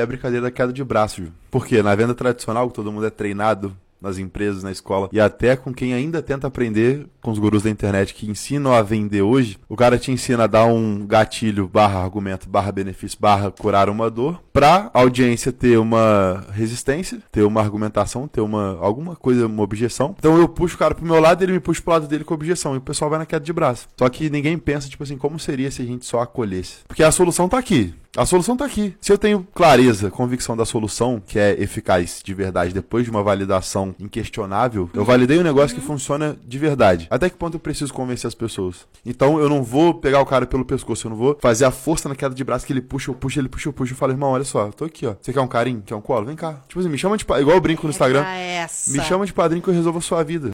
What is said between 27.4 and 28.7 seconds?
tá aqui. A solução tá